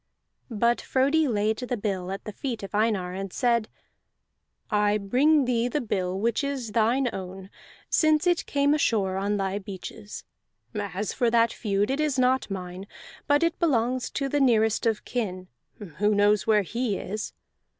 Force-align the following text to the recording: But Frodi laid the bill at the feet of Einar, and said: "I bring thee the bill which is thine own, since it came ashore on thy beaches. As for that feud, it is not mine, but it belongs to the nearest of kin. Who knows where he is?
But 0.49 0.81
Frodi 0.81 1.27
laid 1.27 1.57
the 1.59 1.77
bill 1.77 2.11
at 2.11 2.23
the 2.25 2.31
feet 2.31 2.63
of 2.63 2.73
Einar, 2.73 3.13
and 3.13 3.31
said: 3.31 3.69
"I 4.71 4.97
bring 4.97 5.45
thee 5.45 5.67
the 5.67 5.79
bill 5.79 6.19
which 6.19 6.43
is 6.43 6.71
thine 6.71 7.07
own, 7.13 7.51
since 7.87 8.25
it 8.25 8.47
came 8.47 8.73
ashore 8.73 9.17
on 9.17 9.37
thy 9.37 9.59
beaches. 9.59 10.23
As 10.73 11.13
for 11.13 11.29
that 11.29 11.53
feud, 11.53 11.91
it 11.91 11.99
is 11.99 12.17
not 12.17 12.49
mine, 12.49 12.87
but 13.27 13.43
it 13.43 13.59
belongs 13.59 14.09
to 14.09 14.27
the 14.27 14.39
nearest 14.41 14.87
of 14.87 15.05
kin. 15.05 15.49
Who 15.77 16.15
knows 16.15 16.47
where 16.47 16.63
he 16.63 16.97
is? 16.97 17.33